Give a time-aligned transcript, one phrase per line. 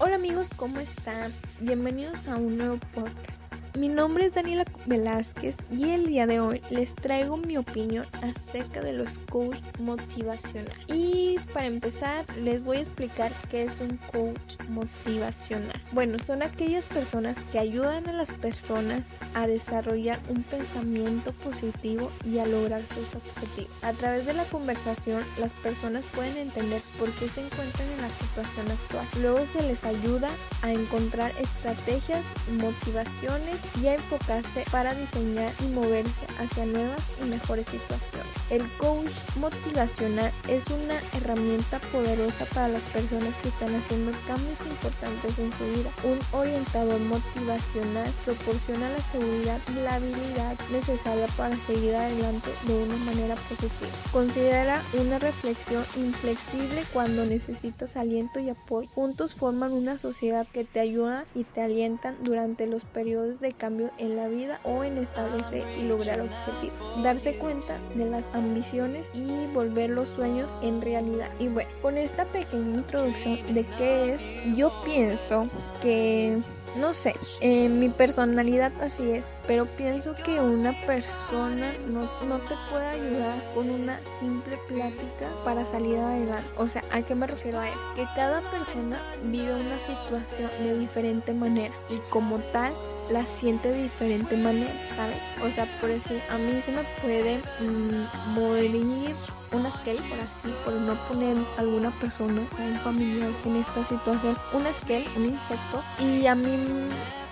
[0.00, 1.34] Hola amigos, ¿cómo están?
[1.58, 3.37] Bienvenidos a un nuevo podcast.
[3.76, 8.80] Mi nombre es Daniela Velázquez y el día de hoy les traigo mi opinión acerca
[8.80, 10.74] de los coach motivacional.
[10.88, 15.80] Y para empezar les voy a explicar qué es un coach motivacional.
[15.92, 19.02] Bueno, son aquellas personas que ayudan a las personas
[19.34, 23.70] a desarrollar un pensamiento positivo y a lograr sus objetivos.
[23.82, 28.08] A través de la conversación las personas pueden entender por qué se encuentran en la
[28.08, 29.06] situación actual.
[29.20, 30.30] Luego se les ayuda
[30.62, 32.24] a encontrar estrategias,
[32.60, 38.28] motivaciones y a enfocarse para diseñar y moverse hacia nuevas y mejores situaciones.
[38.50, 45.38] El coach motivacional es una herramienta poderosa para las personas que están haciendo cambios importantes
[45.38, 45.90] en su vida.
[46.04, 52.96] Un orientador motivacional proporciona la seguridad y la habilidad necesaria para seguir adelante de una
[53.04, 53.90] manera positiva.
[54.12, 58.88] Considera una reflexión inflexible cuando necesitas aliento y apoyo.
[58.94, 63.90] Juntos forman una sociedad que te ayuda y te alientan durante los periodos de cambio
[63.98, 67.02] en la vida o en establecer y lograr objetivos.
[67.02, 71.30] Darse cuenta de las ambiciones y volver los sueños en realidad.
[71.38, 75.44] Y bueno, con esta pequeña introducción de qué es, yo pienso
[75.80, 76.40] que
[76.76, 82.86] no sé, mi personalidad así es, pero pienso que una persona no, no, te puede
[82.86, 86.48] ayudar con una simple plática para salir adelante.
[86.56, 87.94] O sea, ¿a qué me refiero a eso?
[87.94, 92.72] Que cada persona vive una situación de diferente manera y como tal
[93.10, 95.16] la siente de diferente manera, ¿sabes?
[95.42, 99.14] O sea, por decir, a mí se me puede mm, morir
[99.52, 104.72] una scale, por así, por no poner alguna persona, un familiar en esta situación, una
[104.74, 106.56] scale, un insecto, y a mí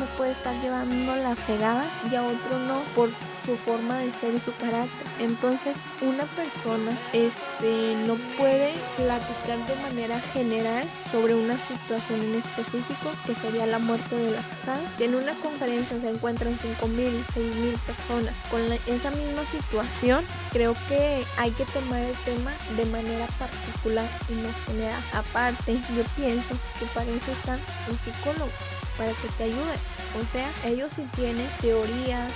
[0.00, 3.10] me puede estar llevando la fregada y a otro no, por
[3.44, 5.06] su forma de ser y su carácter.
[5.18, 13.10] Entonces, una persona este, no puede platicar de manera general sobre una situación en específico,
[13.26, 15.00] que sería la muerte de las personas.
[15.00, 20.24] En una conferencia se encuentran 5.000, 6.000 personas con esa misma situación.
[20.52, 25.02] Creo que hay que tomar el tema de manera particular y no general.
[25.12, 27.58] Aparte, yo pienso que para eso están
[27.88, 28.52] los psicólogos,
[28.96, 29.99] para que te ayuden.
[30.18, 32.32] O sea, ellos sí tienen teorías,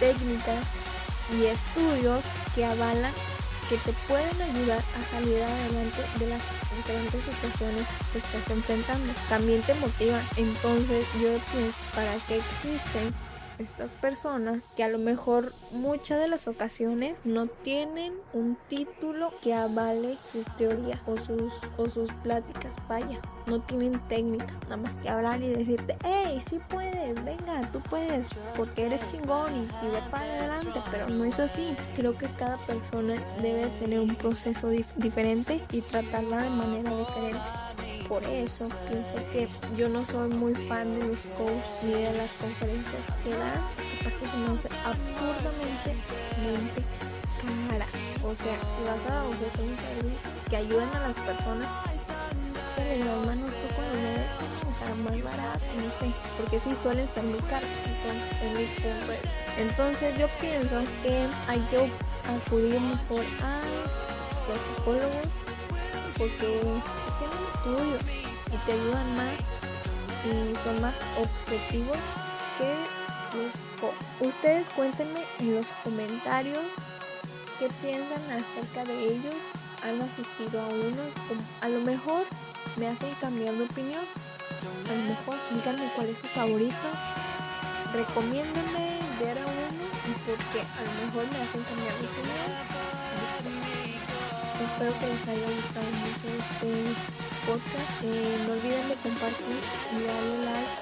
[0.00, 0.64] técnicas
[1.36, 2.24] y estudios
[2.54, 3.12] que avalan
[3.68, 6.42] que te pueden ayudar a salir adelante de las
[6.74, 9.12] diferentes situaciones que estás enfrentando.
[9.28, 10.22] También te motivan.
[10.36, 13.14] Entonces yo pienso, ¿para qué existen
[13.58, 19.54] estas personas que a lo mejor muchas de las ocasiones no tienen un título que
[19.54, 25.08] avale sus teorías o sus, o sus pláticas, vaya, no tienen técnica, nada más que
[25.08, 30.24] hablar y decirte, hey, sí puedes, venga, tú puedes, porque eres chingón y, y para
[30.24, 31.74] adelante, pero no es así.
[31.96, 37.67] Creo que cada persona debe tener un proceso diferente y tratarla de manera diferente
[38.08, 42.32] por eso pienso que yo no soy muy fan de los coaches ni de las
[42.32, 43.60] conferencias que dan.
[44.00, 45.96] Aparte se me hace absurdamente
[47.68, 47.86] cara.
[48.22, 51.68] O sea, si vas a ofrecer un servicio que ayuden a las personas,
[52.74, 57.08] se les da más esto con o sea, más barato, no sé, porque sí suelen
[57.08, 57.68] ser muy caros,
[58.42, 59.20] entonces,
[59.58, 61.90] entonces yo pienso que hay que
[62.28, 63.62] acudir mejor a
[64.48, 65.47] los psicólogos
[66.18, 66.58] porque
[67.54, 68.02] estudios
[68.52, 69.34] y te ayudan más
[70.24, 71.96] y son más objetivos
[72.58, 72.74] que
[73.36, 73.68] los
[74.20, 76.64] Ustedes cuéntenme en los comentarios
[77.58, 79.34] qué piensan acerca de ellos.
[79.84, 81.02] ¿Han asistido a uno?
[81.60, 82.24] A lo mejor
[82.76, 84.02] me hacen cambiar de opinión.
[84.90, 86.74] A lo mejor díganme cuál es su favorito.
[87.94, 89.68] Recomiéndenme ver a uno
[90.08, 92.78] y porque a lo mejor me hacen cambiar de opinión.
[94.58, 96.70] Espero que les haya gustado mucho este
[97.46, 97.94] podcast.
[98.02, 99.58] Eh, no olviden de compartir
[99.94, 100.74] y darle like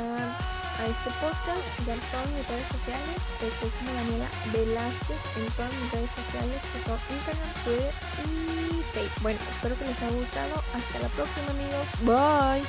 [0.00, 3.16] a, este podcast y a todas mis redes sociales.
[3.44, 7.92] Estoy como Daniela Velázquez en todas mis redes sociales que son Instagram, Twitter
[8.24, 9.22] y Facebook.
[9.22, 10.54] Bueno, espero que les haya gustado.
[10.72, 11.84] Hasta la próxima amigos.
[12.08, 12.64] Bye.